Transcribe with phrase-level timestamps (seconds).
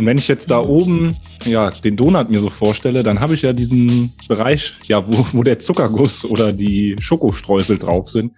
[0.00, 3.42] Und wenn ich jetzt da oben ja, den Donut mir so vorstelle, dann habe ich
[3.42, 8.32] ja diesen Bereich, ja, wo, wo der Zuckerguss oder die Schokostreusel drauf sind.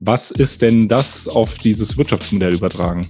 [0.00, 3.08] Was ist denn das auf dieses Wirtschaftsmodell übertragen?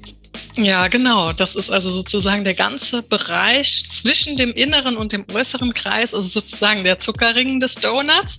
[0.57, 1.33] Ja, genau.
[1.33, 6.29] Das ist also sozusagen der ganze Bereich zwischen dem inneren und dem äußeren Kreis, also
[6.29, 8.37] sozusagen der Zuckerring des Donuts.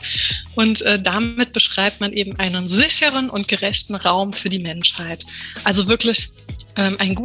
[0.53, 5.25] Und äh, damit beschreibt man eben einen sicheren und gerechten Raum für die Menschheit.
[5.63, 6.29] Also wirklich
[6.75, 7.15] ähm, ein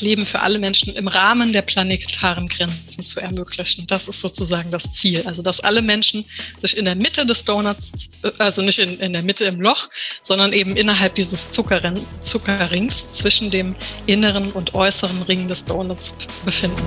[0.00, 3.86] Leben für alle Menschen im Rahmen der planetaren Grenzen zu ermöglichen.
[3.86, 5.22] Das ist sozusagen das Ziel.
[5.26, 6.24] Also, dass alle Menschen
[6.56, 9.88] sich in der Mitte des Donuts, äh, also nicht in, in der Mitte im Loch,
[10.22, 13.74] sondern eben innerhalb dieses Zuckerring, Zuckerrings zwischen dem
[14.06, 16.82] inneren und äußeren Ring des Donuts befinden.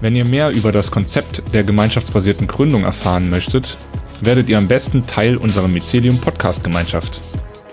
[0.00, 3.76] Wenn ihr mehr über das Konzept der gemeinschaftsbasierten Gründung erfahren möchtet,
[4.20, 7.20] werdet ihr am besten Teil unserer Mycelium Podcast Gemeinschaft.